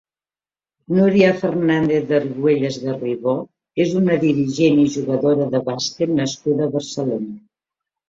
[0.99, 3.37] Núria Fernández-Argüelles Garrigó
[3.87, 7.35] és una dirigent i jugadora de bàsquet nascuda a Barcelona.